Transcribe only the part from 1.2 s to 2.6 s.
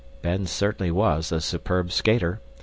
a superb skater.